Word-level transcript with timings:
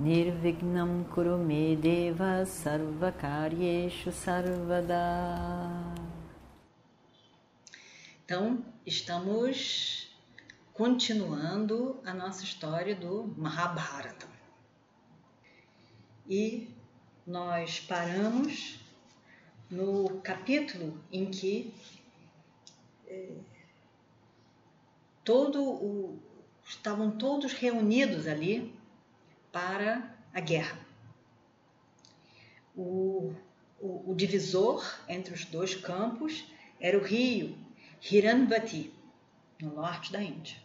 Nirvignam 0.00 1.04
Kurume 1.12 1.78
Sarvakaryeshu 2.46 4.10
Sarvada. 4.10 4.96
Então, 8.24 8.64
estamos 8.86 10.10
continuando 10.72 12.00
a 12.02 12.14
nossa 12.14 12.44
história 12.44 12.96
do 12.96 13.34
Mahabharata. 13.36 14.26
E 16.26 16.70
nós 17.26 17.80
paramos 17.80 18.80
no 19.70 20.18
capítulo 20.22 20.98
em 21.12 21.30
que 21.30 21.74
é, 23.06 23.32
todo 25.22 25.62
o, 25.62 26.18
estavam 26.64 27.10
todos 27.10 27.52
reunidos 27.52 28.26
ali 28.26 28.79
para 29.52 30.14
a 30.32 30.40
guerra. 30.40 30.78
O, 32.76 33.34
o, 33.80 34.12
o 34.12 34.14
divisor 34.14 34.84
entre 35.08 35.34
os 35.34 35.44
dois 35.44 35.74
campos 35.74 36.44
era 36.78 36.96
o 36.96 37.02
rio 37.02 37.58
Hiranvati, 38.10 38.94
no 39.60 39.74
norte 39.74 40.12
da 40.12 40.22
Índia. 40.22 40.56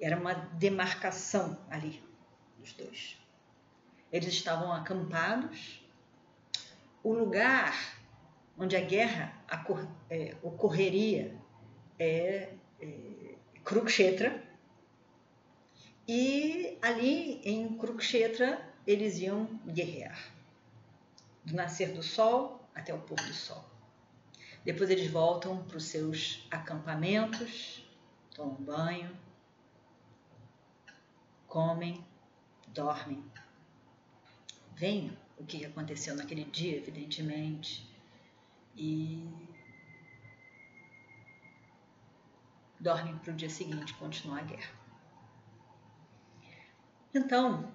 Era 0.00 0.18
uma 0.18 0.34
demarcação 0.34 1.56
ali 1.70 2.02
dos 2.58 2.72
dois. 2.72 3.16
Eles 4.12 4.28
estavam 4.28 4.72
acampados. 4.72 5.82
O 7.02 7.12
lugar 7.12 7.96
onde 8.58 8.76
a 8.76 8.80
guerra 8.80 9.32
é, 10.10 10.34
ocorreria 10.42 11.36
é, 11.98 12.52
é 12.80 13.34
Kurukshetra. 13.64 14.42
E 16.08 16.78
ali 16.80 17.40
em 17.44 17.76
Kurukshetra 17.76 18.64
eles 18.86 19.18
iam 19.18 19.46
guerrear. 19.66 20.32
Do 21.44 21.54
nascer 21.54 21.92
do 21.92 22.02
sol 22.02 22.64
até 22.74 22.94
o 22.94 23.00
pôr 23.00 23.16
do 23.16 23.32
sol. 23.32 23.64
Depois 24.64 24.90
eles 24.90 25.10
voltam 25.10 25.62
para 25.64 25.76
os 25.76 25.84
seus 25.84 26.46
acampamentos, 26.50 27.84
tomam 28.34 28.54
banho, 28.54 29.16
comem, 31.46 32.04
dormem. 32.68 33.24
Vem 34.74 35.16
o 35.38 35.44
que 35.44 35.64
aconteceu 35.64 36.14
naquele 36.14 36.44
dia, 36.44 36.76
evidentemente, 36.76 37.88
e 38.76 39.26
dormem 42.78 43.16
para 43.18 43.32
o 43.32 43.36
dia 43.36 43.48
seguinte 43.48 43.94
continuar 43.94 44.40
a 44.40 44.42
guerra. 44.42 44.85
Então, 47.16 47.72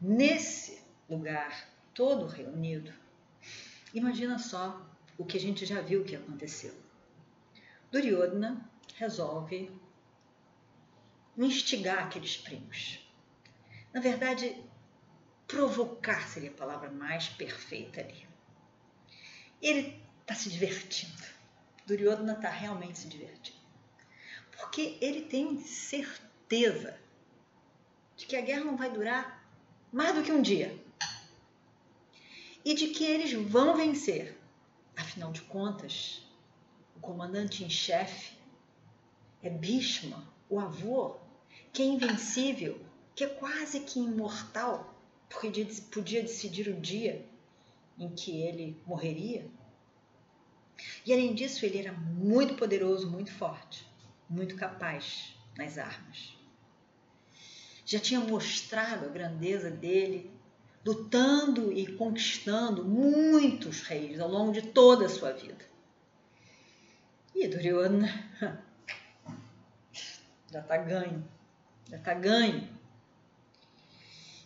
nesse 0.00 0.82
lugar 1.08 1.68
todo 1.94 2.26
reunido, 2.26 2.92
imagina 3.94 4.40
só 4.40 4.84
o 5.16 5.24
que 5.24 5.36
a 5.36 5.40
gente 5.40 5.64
já 5.64 5.80
viu 5.80 6.02
que 6.02 6.16
aconteceu. 6.16 6.74
Duryodhana 7.92 8.68
resolve 8.96 9.70
instigar 11.38 12.06
aqueles 12.06 12.36
primos. 12.38 13.08
Na 13.92 14.00
verdade, 14.00 14.60
provocar 15.46 16.28
seria 16.28 16.50
a 16.50 16.54
palavra 16.54 16.90
mais 16.90 17.28
perfeita 17.28 18.00
ali. 18.00 18.26
Ele 19.62 20.02
está 20.22 20.34
se 20.34 20.50
divertindo. 20.50 21.22
Duryodhana 21.86 22.32
está 22.32 22.50
realmente 22.50 22.98
se 22.98 23.06
divertindo. 23.06 23.60
Porque 24.50 24.98
ele 25.00 25.22
tem 25.22 25.56
certeza 25.56 27.05
de 28.26 28.30
que 28.30 28.36
a 28.36 28.40
guerra 28.40 28.64
não 28.64 28.76
vai 28.76 28.90
durar 28.90 29.40
mais 29.92 30.12
do 30.16 30.22
que 30.22 30.32
um 30.32 30.42
dia. 30.42 30.76
E 32.64 32.74
de 32.74 32.88
que 32.88 33.04
eles 33.04 33.32
vão 33.32 33.76
vencer. 33.76 34.36
Afinal 34.96 35.30
de 35.30 35.42
contas, 35.42 36.26
o 36.96 37.00
comandante 37.00 37.62
em 37.62 37.70
chefe 37.70 38.36
é 39.42 39.48
Bhishma, 39.48 40.26
o 40.50 40.58
avô 40.58 41.16
que 41.72 41.82
é 41.82 41.84
invencível, 41.84 42.80
que 43.14 43.22
é 43.22 43.28
quase 43.28 43.80
que 43.80 44.00
imortal, 44.00 44.92
porque 45.28 45.48
podia 45.92 46.22
decidir 46.22 46.68
o 46.68 46.80
dia 46.80 47.24
em 47.96 48.08
que 48.08 48.42
ele 48.42 48.76
morreria. 48.84 49.48
E 51.04 51.12
além 51.12 51.32
disso, 51.32 51.64
ele 51.64 51.78
era 51.78 51.92
muito 51.92 52.54
poderoso, 52.54 53.08
muito 53.08 53.32
forte, 53.32 53.86
muito 54.28 54.56
capaz 54.56 55.36
nas 55.56 55.78
armas. 55.78 56.35
Já 57.86 57.98
tinha 57.98 58.20
mostrado 58.20 59.06
a 59.06 59.08
grandeza 59.08 59.70
dele, 59.70 60.30
lutando 60.84 61.72
e 61.72 61.86
conquistando 61.96 62.84
muitos 62.84 63.80
reis 63.80 64.20
ao 64.20 64.28
longo 64.28 64.52
de 64.52 64.60
toda 64.60 65.06
a 65.06 65.08
sua 65.08 65.32
vida. 65.32 65.64
E 67.34 67.48
Duryodhana 67.48 68.08
já 70.52 70.60
está 70.60 70.76
ganho 70.76 71.24
já 71.88 71.96
está 71.96 72.14
ganho. 72.14 72.68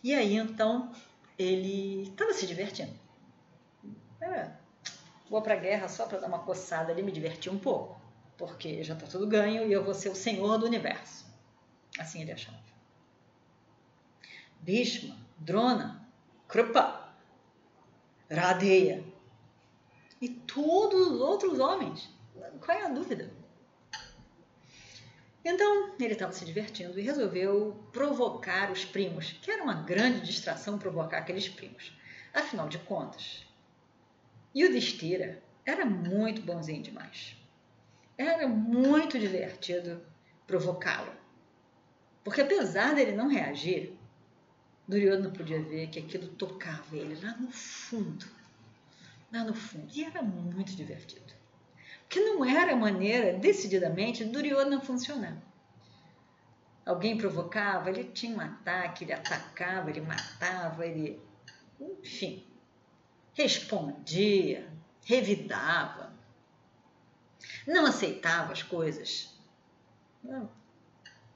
E 0.03 0.15
aí 0.15 0.37
então 0.37 0.93
ele 1.39 2.03
estava 2.03 2.33
se 2.33 2.47
divertindo. 2.47 2.93
É, 4.21 4.51
vou 5.29 5.41
para 5.41 5.55
a 5.55 5.59
guerra 5.59 5.89
só 5.89 6.07
para 6.07 6.19
dar 6.19 6.27
uma 6.29 6.41
coçada 6.41 6.93
ali, 6.93 7.03
me 7.03 7.13
divertir 7.13 7.51
um 7.51 7.59
pouco, 7.59 8.01
porque 8.37 8.85
já 8.85 8.95
está 8.95 9.07
tudo 9.07 9.27
ganho 9.27 9.67
e 9.67 9.73
eu 9.73 9.83
vou 9.83 9.95
ser 9.95 10.11
o 10.11 10.15
senhor 10.15 10.59
do 10.59 10.67
universo. 10.67 11.27
Assim 11.99 12.21
ele 12.21 12.33
achava. 12.33 12.60
Bhishma, 14.61 15.17
Drona, 15.39 16.07
Krupa, 16.49 17.15
Radeya 18.31 19.05
e 20.21 20.29
todos 20.29 21.09
os 21.09 21.21
outros 21.21 21.59
homens. 21.59 22.09
Qual 22.61 22.77
é 22.77 22.85
a 22.85 22.91
dúvida? 22.91 23.33
Então 25.45 25.95
ele 25.99 26.13
estava 26.13 26.33
se 26.33 26.45
divertindo 26.45 26.99
e 26.99 27.03
resolveu 27.03 27.83
provocar 27.93 28.71
os 28.71 28.85
primos, 28.85 29.33
que 29.33 29.51
era 29.51 29.63
uma 29.63 29.83
grande 29.83 30.21
distração 30.21 30.79
provocar 30.79 31.19
aqueles 31.19 31.49
primos. 31.49 31.97
Afinal 32.35 32.69
de 32.69 32.79
contas, 32.79 33.47
Yudhishthira 34.55 35.43
era 35.65 35.87
muito 35.87 36.43
bonzinho 36.43 36.83
demais. 36.83 37.37
Era 38.19 38.47
muito 38.47 39.19
divertido 39.19 40.05
provocá-lo. 40.47 41.13
Porque 42.23 42.43
apesar 42.43 42.95
dele 42.95 43.13
não 43.13 43.29
reagir, 43.29 43.99
Duryodhana 44.91 45.31
podia 45.31 45.63
ver 45.63 45.89
que 45.89 45.99
aquilo 45.99 46.29
tocava 46.29 46.97
ele 46.97 47.19
lá 47.25 47.37
no 47.37 47.51
fundo. 47.51 48.27
Lá 49.33 49.45
no 49.45 49.55
fundo. 49.55 49.89
E 49.95 50.05
era 50.05 50.23
muito 50.23 50.75
divertido 50.75 51.41
que 52.11 52.19
não 52.19 52.45
era 52.45 52.73
a 52.73 52.77
maneira, 52.77 53.39
decididamente, 53.39 54.25
de 54.25 54.33
Duryodhana 54.33 54.81
funcionar. 54.81 55.41
Alguém 56.85 57.17
provocava, 57.17 57.89
ele 57.89 58.03
tinha 58.03 58.37
um 58.37 58.41
ataque, 58.41 59.05
ele 59.05 59.13
atacava, 59.13 59.89
ele 59.89 60.01
matava, 60.01 60.85
ele. 60.85 61.23
Enfim, 61.81 62.45
respondia, 63.33 64.69
revidava, 65.05 66.13
não 67.65 67.87
aceitava 67.87 68.53
as 68.53 68.63
coisas. 68.65 69.39
Não, 70.23 70.51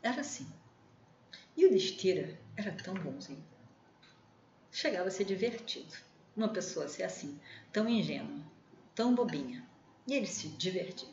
era 0.03 0.23
assim. 0.23 0.53
E 1.57 1.67
o 1.67 1.71
Destira 1.71 2.37
era 2.57 2.73
tão 2.73 2.95
bonzinho. 2.95 3.45
Chegava 4.71 5.09
a 5.09 5.11
ser 5.11 5.25
divertido. 5.25 5.95
Uma 6.37 6.49
pessoa 6.49 6.89
ser 6.89 7.05
assim, 7.05 7.39
tão 7.73 7.89
ingênua, 7.89 8.41
tão 8.95 9.15
bobinha. 9.15 9.65
E 10.07 10.15
ele 10.15 10.27
se 10.27 10.49
divertia. 10.49 11.09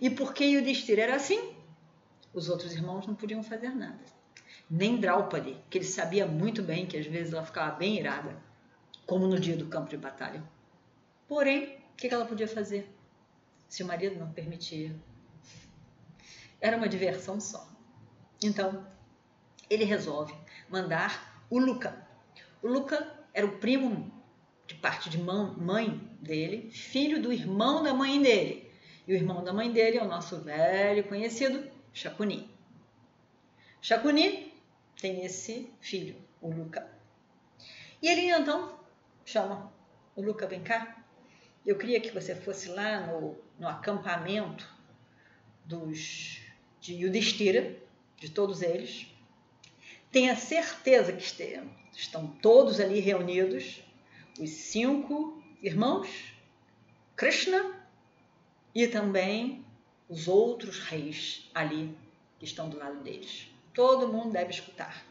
E 0.00 0.08
porque 0.10 0.44
Yudhishthira 0.44 1.02
era 1.02 1.16
assim, 1.16 1.54
os 2.32 2.48
outros 2.48 2.72
irmãos 2.72 3.06
não 3.06 3.14
podiam 3.14 3.42
fazer 3.42 3.70
nada. 3.70 4.00
Nem 4.70 4.98
Draupadi, 4.98 5.56
que 5.70 5.78
ele 5.78 5.84
sabia 5.84 6.26
muito 6.26 6.62
bem 6.62 6.86
que 6.86 6.96
às 6.96 7.06
vezes 7.06 7.32
ela 7.32 7.44
ficava 7.44 7.76
bem 7.76 7.98
irada, 7.98 8.36
como 9.06 9.26
no 9.26 9.38
dia 9.38 9.56
do 9.56 9.66
campo 9.68 9.88
de 9.88 9.96
batalha. 9.96 10.42
Porém, 11.26 11.76
o 11.92 11.96
que 11.96 12.06
ela 12.08 12.26
podia 12.26 12.48
fazer? 12.48 12.90
Se 13.68 13.82
o 13.82 13.86
marido 13.86 14.18
não 14.18 14.32
permitia. 14.32 14.94
Era 16.60 16.76
uma 16.76 16.88
diversão 16.88 17.40
só. 17.40 17.68
Então, 18.42 18.86
ele 19.68 19.84
resolve 19.84 20.34
mandar 20.68 21.44
o 21.50 21.58
Luca. 21.58 22.06
O 22.62 22.68
Luca 22.68 23.12
era 23.32 23.46
o 23.46 23.58
primo 23.58 24.12
de 24.66 24.74
parte 24.74 25.08
de 25.08 25.18
mãe 25.18 25.98
dele, 26.20 26.70
filho 26.70 27.22
do 27.22 27.32
irmão 27.32 27.82
da 27.82 27.94
mãe 27.94 28.20
dele. 28.20 28.70
E 29.06 29.12
o 29.12 29.16
irmão 29.16 29.42
da 29.42 29.52
mãe 29.52 29.72
dele 29.72 29.96
é 29.96 30.02
o 30.02 30.08
nosso 30.08 30.40
velho 30.40 31.04
conhecido 31.04 31.66
Chacuni. 31.92 32.50
Chacuni 33.80 34.52
tem 35.00 35.24
esse 35.24 35.72
filho, 35.80 36.16
o 36.40 36.50
Luca. 36.50 36.86
E 38.02 38.08
ele 38.08 38.30
então 38.30 38.78
chama 39.24 39.72
o 40.14 40.22
Luca, 40.22 40.46
vem 40.46 40.62
cá. 40.62 41.04
Eu 41.64 41.76
queria 41.76 42.00
que 42.00 42.10
você 42.10 42.34
fosse 42.34 42.68
lá 42.68 43.06
no, 43.06 43.36
no 43.58 43.68
acampamento 43.68 44.68
dos 45.64 46.40
de 46.80 46.94
Yudhishthira, 46.94 47.76
de 48.16 48.30
todos 48.30 48.62
eles. 48.62 49.06
Tenha 50.10 50.34
certeza 50.36 51.12
que 51.12 51.22
estão 51.92 52.26
todos 52.26 52.80
ali 52.80 52.98
reunidos, 52.98 53.82
os 54.40 54.50
cinco 54.50 55.42
irmãos, 55.62 56.32
Krishna 57.14 57.78
e 58.74 58.86
também 58.86 59.64
os 60.08 60.28
outros 60.28 60.78
reis 60.78 61.50
ali 61.54 61.96
que 62.38 62.44
estão 62.44 62.68
do 62.68 62.78
lado 62.78 63.00
deles. 63.02 63.48
Todo 63.74 64.08
mundo 64.08 64.32
deve 64.32 64.50
escutar. 64.50 65.04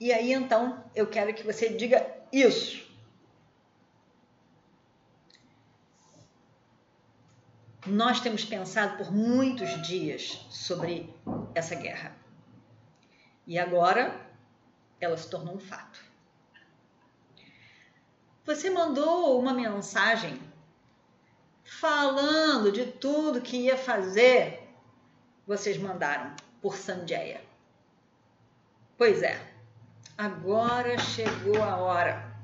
E 0.00 0.12
aí 0.12 0.32
então 0.32 0.84
eu 0.94 1.06
quero 1.06 1.34
que 1.34 1.42
você 1.42 1.68
diga 1.68 2.06
isso. 2.32 2.84
Nós 7.86 8.18
temos 8.20 8.44
pensado 8.44 8.96
por 8.96 9.12
muitos 9.12 9.86
dias 9.86 10.46
sobre 10.48 11.12
essa 11.54 11.74
guerra. 11.74 12.23
E 13.46 13.58
agora 13.58 14.20
ela 15.00 15.16
se 15.16 15.28
tornou 15.28 15.54
um 15.54 15.60
fato. 15.60 16.00
Você 18.44 18.70
mandou 18.70 19.38
uma 19.38 19.52
mensagem 19.54 20.40
falando 21.62 22.70
de 22.70 22.86
tudo 22.86 23.40
que 23.40 23.56
ia 23.56 23.76
fazer. 23.76 24.68
Vocês 25.46 25.78
mandaram 25.78 26.34
por 26.60 26.76
Sanjaya. 26.76 27.42
Pois 28.96 29.22
é, 29.22 29.40
agora 30.16 30.98
chegou 30.98 31.62
a 31.62 31.76
hora. 31.76 32.34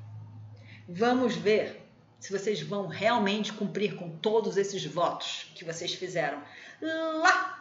Vamos 0.87 1.35
ver 1.35 1.81
se 2.19 2.31
vocês 2.31 2.61
vão 2.61 2.87
realmente 2.87 3.53
cumprir 3.53 3.95
com 3.95 4.17
todos 4.17 4.57
esses 4.57 4.85
votos 4.85 5.51
que 5.55 5.65
vocês 5.65 5.93
fizeram 5.93 6.43
lá 6.81 7.60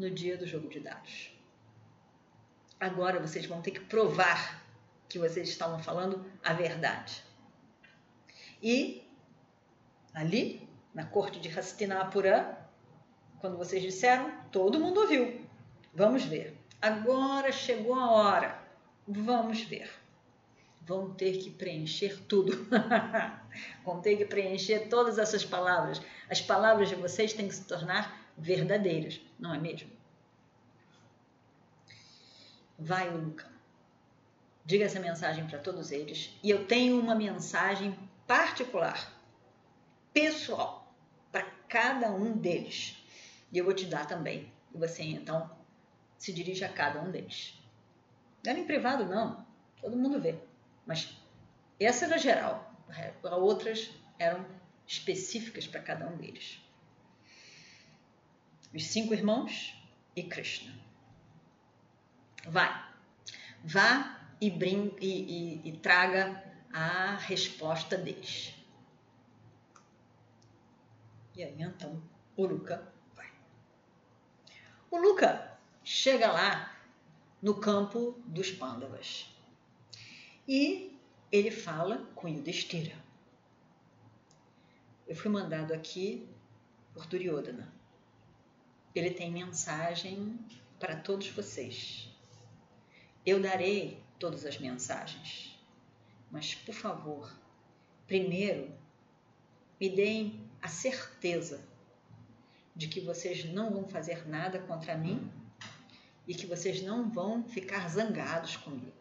no 0.00 0.10
dia 0.10 0.36
do 0.38 0.46
jogo 0.46 0.66
de 0.68 0.80
dados. 0.80 1.30
Agora 2.80 3.20
vocês 3.20 3.44
vão 3.44 3.60
ter 3.60 3.72
que 3.72 3.80
provar 3.80 4.64
que 5.06 5.18
vocês 5.18 5.46
estavam 5.46 5.78
falando 5.78 6.24
a 6.42 6.54
verdade. 6.54 7.22
E 8.62 9.06
ali, 10.14 10.66
na 10.94 11.04
corte 11.04 11.38
de 11.38 11.48
Hastinapura, 11.50 12.58
quando 13.40 13.58
vocês 13.58 13.82
disseram, 13.82 14.32
todo 14.50 14.80
mundo 14.80 15.00
ouviu. 15.00 15.46
Vamos 15.92 16.24
ver. 16.24 16.56
Agora 16.80 17.52
chegou 17.52 17.94
a 17.94 18.10
hora. 18.10 18.58
Vamos 19.06 19.60
ver 19.62 20.00
vão 20.90 21.08
ter 21.14 21.38
que 21.38 21.50
preencher 21.50 22.20
tudo. 22.26 22.66
vão 23.84 24.00
ter 24.00 24.16
que 24.16 24.24
preencher 24.24 24.88
todas 24.88 25.18
essas 25.18 25.44
palavras. 25.44 26.02
As 26.28 26.40
palavras 26.40 26.88
de 26.88 26.96
vocês 26.96 27.32
têm 27.32 27.46
que 27.46 27.54
se 27.54 27.64
tornar 27.64 28.19
verdadeiras, 28.40 29.20
não 29.38 29.54
é 29.54 29.58
mesmo? 29.58 29.90
Vai, 32.78 33.10
Luca. 33.10 33.46
Diga 34.64 34.86
essa 34.86 34.98
mensagem 34.98 35.46
para 35.46 35.58
todos 35.58 35.90
eles. 35.90 36.34
E 36.42 36.48
eu 36.48 36.66
tenho 36.66 36.98
uma 36.98 37.14
mensagem 37.14 37.96
particular, 38.26 39.12
pessoal, 40.12 40.94
para 41.30 41.42
cada 41.68 42.10
um 42.10 42.32
deles. 42.36 42.96
E 43.52 43.58
eu 43.58 43.64
vou 43.64 43.74
te 43.74 43.84
dar 43.84 44.06
também. 44.06 44.50
E 44.74 44.78
você 44.78 45.02
então 45.02 45.50
se 46.16 46.32
dirige 46.32 46.64
a 46.64 46.72
cada 46.72 47.00
um 47.00 47.10
deles. 47.10 47.54
Não 48.44 48.52
é 48.52 48.58
em 48.58 48.64
privado, 48.64 49.04
não. 49.04 49.44
Todo 49.80 49.96
mundo 49.96 50.20
vê. 50.20 50.38
Mas 50.86 51.14
essa 51.78 52.06
era 52.06 52.16
geral, 52.18 52.74
outras 53.22 53.90
eram 54.18 54.46
específicas 54.86 55.66
para 55.66 55.80
cada 55.80 56.06
um 56.06 56.16
deles. 56.16 56.60
Os 58.74 58.86
cinco 58.86 59.12
irmãos 59.12 59.74
e 60.14 60.22
Krishna. 60.22 60.72
Vai, 62.46 62.70
vá 63.64 64.28
e, 64.40 64.48
e, 64.48 65.00
e, 65.00 65.68
e 65.68 65.76
traga 65.78 66.42
a 66.72 67.16
resposta 67.16 67.96
deles. 67.96 68.54
E 71.36 71.42
aí 71.42 71.60
então 71.62 72.02
o 72.36 72.46
Luca 72.46 72.86
vai. 73.14 73.30
O 74.90 74.98
Luca 74.98 75.58
chega 75.82 76.30
lá 76.30 76.76
no 77.42 77.54
campo 77.54 78.20
dos 78.26 78.50
Pandavas. 78.50 79.34
E 80.46 80.96
ele 81.32 81.50
fala 81.50 82.06
com 82.14 82.28
Yudhishthira. 82.28 82.96
Eu 85.06 85.16
fui 85.16 85.30
mandado 85.30 85.72
aqui 85.72 86.28
por 86.92 87.06
Duryodhana. 87.06 87.79
Ele 88.94 89.10
tem 89.10 89.30
mensagem 89.30 90.38
para 90.78 90.96
todos 90.96 91.28
vocês. 91.28 92.08
Eu 93.24 93.40
darei 93.40 94.02
todas 94.18 94.44
as 94.44 94.58
mensagens, 94.58 95.58
mas 96.30 96.54
por 96.54 96.74
favor, 96.74 97.32
primeiro 98.06 98.72
me 99.80 99.88
deem 99.88 100.40
a 100.60 100.68
certeza 100.68 101.64
de 102.74 102.88
que 102.88 103.00
vocês 103.00 103.44
não 103.44 103.70
vão 103.70 103.88
fazer 103.88 104.28
nada 104.28 104.58
contra 104.58 104.96
mim 104.96 105.30
e 106.26 106.34
que 106.34 106.46
vocês 106.46 106.82
não 106.82 107.08
vão 107.10 107.44
ficar 107.44 107.88
zangados 107.88 108.56
comigo. 108.56 108.92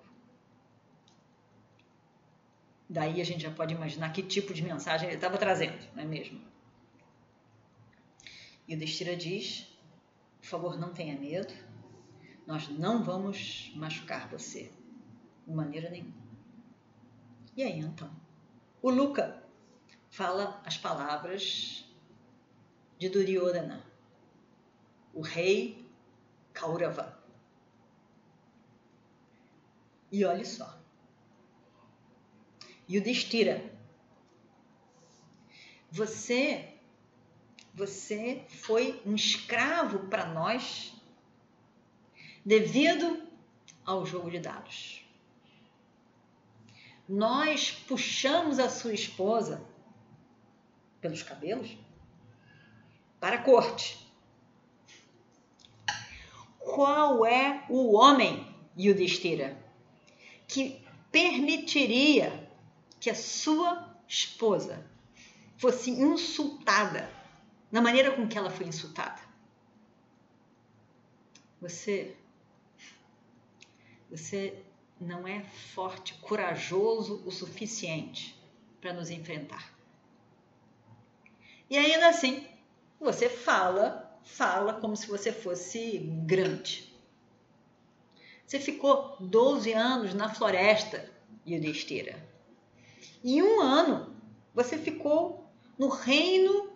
Daí 2.89 3.21
a 3.21 3.23
gente 3.23 3.43
já 3.43 3.51
pode 3.51 3.73
imaginar 3.73 4.11
que 4.11 4.23
tipo 4.23 4.53
de 4.53 4.63
mensagem 4.63 5.07
ele 5.07 5.15
estava 5.15 5.37
trazendo, 5.37 5.77
não 5.95 6.03
é 6.03 6.05
mesmo? 6.05 6.41
E 8.67 8.73
o 8.73 8.77
Destira 8.77 9.15
diz: 9.15 9.67
por 10.39 10.47
favor, 10.47 10.79
não 10.79 10.93
tenha 10.93 11.19
medo, 11.19 11.53
nós 12.47 12.67
não 12.69 13.03
vamos 13.03 13.71
machucar 13.75 14.27
você, 14.29 14.71
de 15.45 15.53
maneira 15.53 15.89
nenhuma. 15.89 16.17
E 17.55 17.63
aí 17.63 17.79
então, 17.79 18.09
o 18.81 18.89
Luca 18.89 19.43
fala 20.09 20.61
as 20.65 20.77
palavras 20.77 21.85
de 22.97 23.09
Duryodhana, 23.09 23.85
o 25.13 25.21
rei 25.21 25.85
Kaurava. 26.53 27.19
E 30.11 30.25
olhe 30.25 30.45
só, 30.45 30.79
Yudhishthira. 32.89 33.71
Você 35.91 36.78
você 37.79 38.43
foi 38.49 39.01
um 39.05 39.15
escravo 39.15 39.99
para 40.09 40.25
nós 40.25 40.93
devido 42.45 43.25
ao 43.85 44.05
jogo 44.05 44.29
de 44.29 44.37
dados. 44.37 45.05
Nós 47.07 47.71
puxamos 47.71 48.59
a 48.59 48.69
sua 48.69 48.93
esposa 48.93 49.65
pelos 50.99 51.23
cabelos 51.23 51.77
para 53.17 53.37
a 53.37 53.41
corte. 53.41 53.97
Qual 56.59 57.25
é 57.25 57.65
o 57.69 57.93
homem, 57.93 58.45
Yudhishthira, 58.77 59.57
que 60.49 60.85
permitiria 61.09 62.45
que 62.99 63.09
a 63.09 63.15
sua 63.15 63.95
esposa 64.05 64.85
fosse 65.57 65.91
insultada 65.91 67.18
na 67.71 67.81
maneira 67.81 68.11
com 68.11 68.27
que 68.27 68.37
ela 68.37 68.49
foi 68.49 68.67
insultada. 68.67 69.21
Você 71.61 72.15
você 74.09 74.63
não 74.99 75.27
é 75.27 75.41
forte, 75.73 76.15
corajoso 76.15 77.23
o 77.25 77.31
suficiente 77.31 78.35
para 78.81 78.91
nos 78.91 79.09
enfrentar. 79.09 79.71
E 81.69 81.77
ainda 81.77 82.09
assim, 82.09 82.47
você 82.99 83.29
fala, 83.29 84.19
fala 84.23 84.73
como 84.73 84.97
se 84.97 85.07
você 85.07 85.31
fosse 85.31 85.99
grande. 86.25 86.91
Você 88.45 88.59
ficou 88.59 89.15
12 89.19 89.71
anos 89.73 90.13
na 90.15 90.33
floresta, 90.33 91.07
Yudhishthira. 91.47 92.27
Em 93.23 93.43
um 93.43 93.61
ano, 93.61 94.15
você 94.55 94.77
ficou 94.77 95.47
no 95.77 95.87
reino 95.87 96.68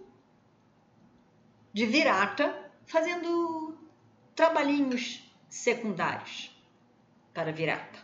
de 1.73 1.85
Virata 1.85 2.71
fazendo 2.85 3.77
trabalhinhos 4.35 5.23
secundários. 5.49 6.51
para 7.33 7.51
Virata. 7.51 7.99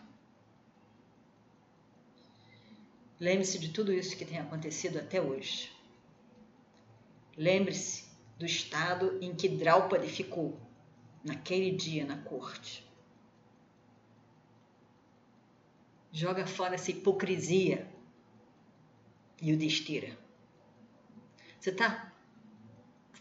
Lembre-se 3.20 3.60
de 3.60 3.70
tudo 3.70 3.94
isso 3.94 4.18
que 4.18 4.26
tem 4.26 4.40
acontecido 4.40 4.98
até 4.98 5.22
hoje. 5.22 5.72
Lembre-se 7.38 8.06
do 8.40 8.46
estado 8.46 9.20
em 9.22 9.36
que 9.36 9.48
Draupadi 9.48 10.08
ficou 10.08 10.60
naquele 11.24 11.72
dia 11.72 12.06
na 12.06 12.18
corte. 12.18 12.88
Joga 16.12 16.48
fora 16.48 16.76
essa 16.76 16.90
hipocrisia 16.90 17.88
e 19.42 19.54
o 19.54 19.58
destira. 19.58 20.18
Você 21.60 21.70
está 21.70 22.09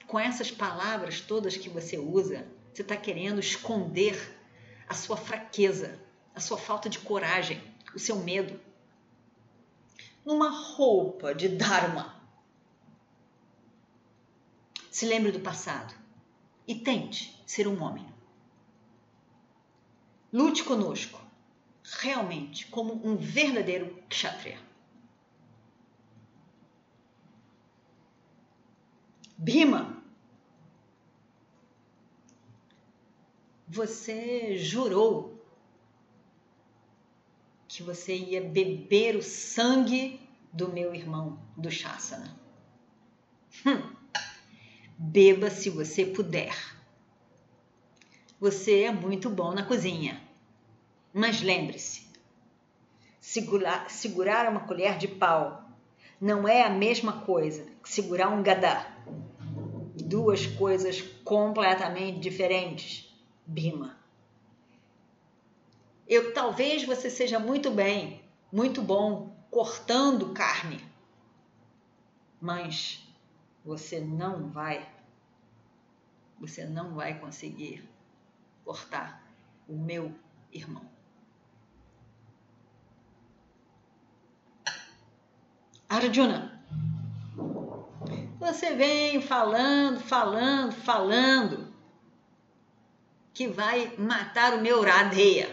com 0.09 0.19
essas 0.19 0.51
palavras 0.51 1.21
todas 1.21 1.57
que 1.57 1.69
você 1.69 1.99
usa, 1.99 2.49
você 2.73 2.81
está 2.81 2.97
querendo 2.97 3.39
esconder 3.39 4.35
a 4.89 4.95
sua 4.95 5.19
fraqueza, 5.19 6.01
a 6.35 6.41
sua 6.41 6.57
falta 6.57 6.89
de 6.89 6.99
coragem, 6.99 7.63
o 7.95 7.99
seu 7.99 8.17
medo, 8.17 8.59
numa 10.25 10.49
roupa 10.49 11.35
de 11.35 11.49
Dharma. 11.49 12.17
Se 14.91 15.05
lembre 15.05 15.31
do 15.31 15.41
passado 15.41 15.95
e 16.67 16.75
tente 16.75 17.43
ser 17.47 17.69
um 17.69 17.83
homem. 17.83 18.07
Lute 20.33 20.65
conosco, 20.65 21.21
realmente, 22.01 22.67
como 22.69 22.95
um 23.07 23.17
verdadeiro 23.17 24.03
kshatriya. 24.09 24.59
Bhima, 29.37 29.98
você 33.69 34.57
jurou 34.57 35.39
que 37.69 37.83
você 37.83 38.17
ia 38.17 38.41
beber 38.41 39.15
o 39.15 39.23
sangue 39.23 40.21
do 40.53 40.69
meu 40.73 40.95
irmão, 40.95 41.39
do 41.57 41.71
Shasana. 41.71 42.35
Hum. 43.67 43.95
Beba 44.97 45.51
se 45.51 45.69
você 45.69 46.07
puder. 46.07 46.57
Você 48.41 48.85
é 48.85 48.91
muito 48.91 49.29
bom 49.29 49.53
na 49.53 49.63
cozinha. 49.63 50.21
Mas 51.13 51.43
lembre-se: 51.43 52.09
segurar, 53.21 53.91
segurar 53.91 54.51
uma 54.51 54.61
colher 54.61 54.97
de 54.97 55.09
pau 55.09 55.65
não 56.21 56.49
é 56.49 56.63
a 56.63 56.71
mesma 56.71 57.21
coisa 57.21 57.67
que 57.83 57.89
segurar 57.89 58.29
um 58.29 58.43
gadá. 58.43 58.97
Duas 59.95 60.47
coisas 60.47 61.03
completamente 61.23 62.19
diferentes. 62.19 63.08
Bima. 63.49 63.97
Eu 66.07 66.35
talvez 66.35 66.85
você 66.85 67.09
seja 67.09 67.39
muito 67.39 67.71
bem, 67.71 68.23
muito 68.53 68.83
bom 68.83 69.35
cortando 69.51 70.35
carne, 70.35 70.87
mas 72.39 73.03
você 73.65 74.01
não 74.01 74.51
vai, 74.51 74.87
você 76.39 76.67
não 76.67 76.95
vai 76.95 77.19
conseguir 77.19 77.89
cortar 78.67 79.23
o 79.67 79.75
meu 79.75 80.15
irmão. 80.53 80.85
Arjuna, 85.89 86.63
você 88.39 88.75
vem 88.75 89.23
falando, 89.23 90.01
falando, 90.01 90.73
falando 90.73 91.68
que 93.39 93.47
vai 93.47 93.95
matar 93.97 94.55
o 94.55 94.61
meu 94.61 94.83
Radheya. 94.83 95.49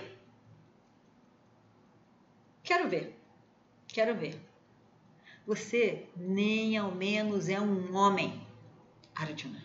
Quero 2.63 2.89
ver, 2.89 3.15
quero 3.87 4.15
ver. 4.15 4.41
Você 5.45 6.07
nem 6.17 6.75
ao 6.79 6.91
menos 6.91 7.47
é 7.47 7.61
um 7.61 7.95
homem, 7.95 8.41
Arjuna. 9.13 9.63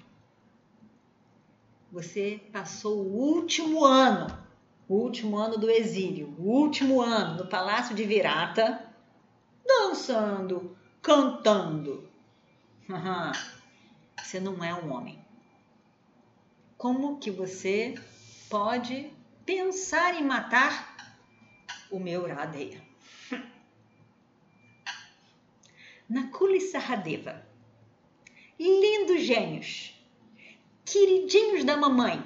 Você 1.91 2.43
passou 2.53 2.99
o 2.99 3.17
último 3.17 3.87
ano, 3.87 4.27
o 4.87 4.97
último 4.97 5.39
ano 5.39 5.57
do 5.57 5.71
exílio, 5.71 6.35
o 6.39 6.43
último 6.43 7.01
ano 7.01 7.45
no 7.45 7.49
palácio 7.49 7.95
de 7.95 8.05
Virata, 8.05 8.87
dançando, 9.67 10.77
cantando. 11.01 12.07
Você 14.23 14.39
não 14.39 14.63
é 14.63 14.75
um 14.75 14.93
homem. 14.93 15.20
Como 16.81 17.19
que 17.19 17.31
você 17.31 17.95
pode 18.49 19.13
pensar 19.45 20.15
em 20.15 20.25
matar 20.25 21.15
o 21.91 21.99
meu 21.99 22.27
Radeya? 22.27 22.81
Nakuli 26.09 26.59
Sahadeva. 26.59 27.47
Lindos 28.59 29.25
gênios, 29.25 29.95
queridinhos 30.83 31.65
da 31.65 31.77
mamãe. 31.77 32.25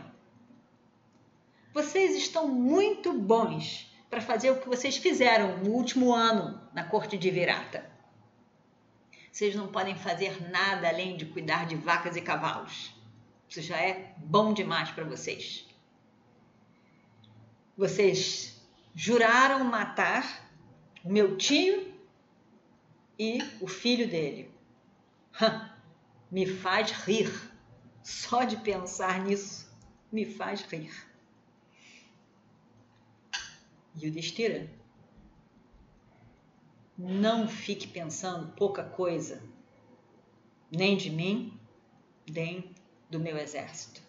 Vocês 1.73 2.15
estão 2.15 2.47
muito 2.47 3.13
bons 3.13 3.93
para 4.09 4.21
fazer 4.21 4.53
o 4.53 4.61
que 4.61 4.69
vocês 4.69 4.97
fizeram 4.97 5.65
no 5.65 5.71
último 5.71 6.15
ano 6.15 6.63
na 6.73 6.85
corte 6.85 7.19
de 7.19 7.29
Virata. 7.29 7.91
Vocês 9.33 9.57
não 9.57 9.67
podem 9.67 9.97
fazer 9.97 10.49
nada 10.49 10.89
além 10.89 11.17
de 11.17 11.27
cuidar 11.27 11.67
de 11.67 11.75
vacas 11.75 12.15
e 12.15 12.23
cavalos. 12.23 12.95
Isso 13.49 13.63
já 13.63 13.77
é 13.77 14.15
bom 14.19 14.53
demais 14.53 14.91
para 14.91 15.05
vocês. 15.05 15.67
Vocês 17.77 18.61
juraram 18.95 19.65
matar 19.65 20.49
o 21.05 21.11
meu 21.11 21.37
tio 21.37 21.93
e 23.19 23.39
o 23.61 23.67
filho 23.67 24.09
dele. 24.09 24.51
me 26.31 26.47
faz 26.47 26.91
rir. 26.91 27.31
Só 28.03 28.45
de 28.45 28.57
pensar 28.59 29.21
nisso 29.21 29.73
me 30.11 30.25
faz 30.25 30.63
rir. 30.63 30.93
E 33.97 34.09
o 34.09 34.11
Destira, 34.11 34.69
não 36.97 37.49
fique 37.49 37.87
pensando 37.87 38.53
pouca 38.55 38.83
coisa, 38.83 39.43
nem 40.71 40.97
de 40.97 41.11
mim, 41.11 41.59
nem 42.29 42.74
do 43.11 43.21
meu 43.21 43.37
exército. 43.39 44.03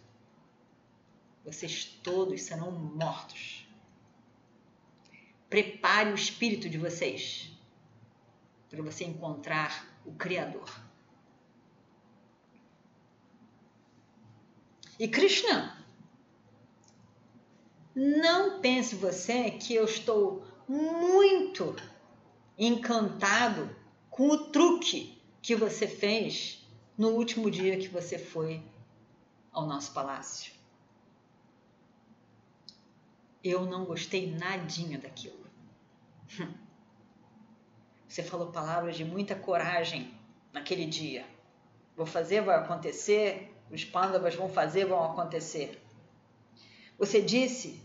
Vocês 1.44 1.86
todos 2.04 2.42
serão 2.42 2.72
mortos. 2.72 3.68
Prepare 5.50 6.12
o 6.12 6.16
espírito 6.16 6.68
de 6.70 6.78
vocês 6.78 7.52
para 8.70 8.82
você 8.82 9.06
encontrar 9.06 9.88
o 10.06 10.12
Criador. 10.14 10.70
E 15.00 15.08
Krishna, 15.08 15.78
não 17.94 18.60
pense 18.60 18.96
você 18.96 19.52
que 19.52 19.74
eu 19.76 19.86
estou 19.86 20.46
muito 20.68 21.76
encantado 22.58 23.76
com 24.10 24.30
o 24.30 24.48
truque 24.48 25.22
que 25.42 25.56
você 25.56 25.88
fez 25.88 26.66
no 26.98 27.10
último 27.10 27.52
dia 27.52 27.78
que 27.78 27.88
você 27.88 28.18
foi 28.18 28.64
ao 29.56 29.66
nosso 29.66 29.94
palácio. 29.94 30.54
Eu 33.42 33.66
não 33.66 33.86
gostei 33.86 34.36
nadinha 34.36 35.00
daquilo. 35.00 35.46
Você 38.08 38.22
falou 38.22 38.52
palavras 38.52 38.96
de 38.96 39.06
muita 39.06 39.36
coragem 39.36 40.14
naquele 40.52 40.86
dia. 40.86 41.26
Vou 41.96 42.06
fazer, 42.06 42.42
vai 42.42 42.58
acontecer. 42.58 43.54
Os 43.72 43.84
pândavas 43.84 44.36
vão 44.36 44.50
fazer, 44.50 44.86
vão 44.86 45.04
acontecer. 45.04 45.82
Você 46.98 47.22
disse 47.22 47.82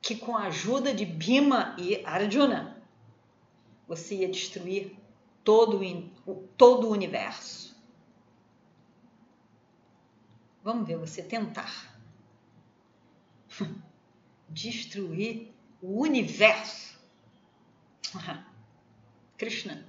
que 0.00 0.16
com 0.16 0.36
a 0.36 0.44
ajuda 0.44 0.94
de 0.94 1.04
Bhima 1.04 1.76
e 1.78 2.04
Arjuna, 2.04 2.82
você 3.86 4.16
ia 4.16 4.28
destruir 4.28 4.96
todo 5.44 5.80
todo 6.56 6.88
o 6.88 6.90
universo. 6.90 7.75
Vamos 10.66 10.88
ver 10.88 10.96
você 10.96 11.22
tentar 11.22 11.96
destruir 14.50 15.54
o 15.80 16.00
universo. 16.02 16.98
Krishna, 19.38 19.86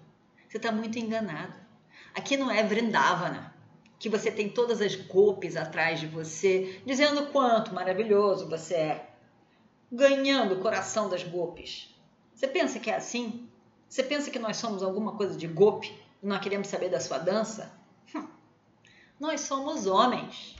você 0.47 0.57
está 0.57 0.71
muito 0.71 0.99
enganado. 0.99 1.55
Aqui 2.13 2.37
não 2.37 2.51
é 2.51 2.61
Vrindavana, 2.61 3.55
que 3.97 4.07
você 4.07 4.29
tem 4.31 4.51
todas 4.51 4.79
as 4.79 4.93
golpes 4.93 5.57
atrás 5.57 5.99
de 5.99 6.05
você, 6.05 6.79
dizendo 6.85 7.31
quanto 7.31 7.73
maravilhoso 7.73 8.47
você 8.47 8.75
é, 8.75 9.09
ganhando 9.91 10.53
o 10.53 10.61
coração 10.61 11.09
das 11.09 11.23
golpes. 11.23 11.91
Você 12.35 12.47
pensa 12.47 12.79
que 12.79 12.91
é 12.91 12.95
assim? 12.97 13.49
Você 13.89 14.03
pensa 14.03 14.29
que 14.29 14.37
nós 14.37 14.57
somos 14.57 14.83
alguma 14.83 15.13
coisa 15.13 15.35
de 15.35 15.47
golpe 15.47 15.99
e 16.21 16.27
não 16.27 16.39
queremos 16.39 16.67
saber 16.67 16.89
da 16.89 16.99
sua 16.99 17.17
dança? 17.17 17.75
Hum. 18.13 18.27
Nós 19.19 19.41
somos 19.41 19.87
homens. 19.87 20.55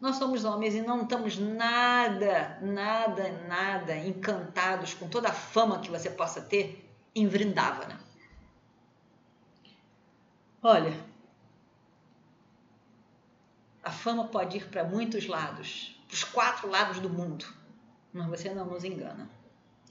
Nós 0.00 0.16
somos 0.16 0.44
homens 0.44 0.74
e 0.74 0.82
não 0.82 1.02
estamos 1.02 1.38
nada, 1.38 2.58
nada, 2.60 3.32
nada 3.46 3.96
encantados 3.96 4.92
com 4.94 5.08
toda 5.08 5.28
a 5.28 5.32
fama 5.32 5.80
que 5.80 5.90
você 5.90 6.10
possa 6.10 6.42
ter 6.42 6.90
em 7.14 7.26
Vrindavana. 7.26 7.98
Olha, 10.62 10.92
a 13.82 13.90
fama 13.90 14.26
pode 14.28 14.58
ir 14.58 14.68
para 14.68 14.84
muitos 14.84 15.26
lados, 15.26 15.98
para 16.06 16.14
os 16.14 16.24
quatro 16.24 16.68
lados 16.68 17.00
do 17.00 17.08
mundo, 17.08 17.46
mas 18.12 18.26
você 18.26 18.52
não 18.52 18.66
nos 18.66 18.84
engana. 18.84 19.30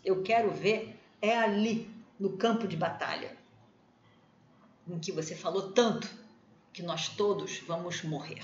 Eu 0.04 0.22
quero 0.22 0.52
ver 0.52 1.00
é 1.22 1.38
ali, 1.38 1.90
no 2.20 2.38
campo 2.38 2.68
de 2.68 2.76
batalha, 2.76 3.36
em 4.88 5.00
que 5.00 5.12
você 5.12 5.36
falou 5.36 5.72
tanto 5.72 6.08
que 6.74 6.84
nós 6.84 7.08
todos 7.08 7.60
vamos 7.60 8.04
morrer 8.04 8.44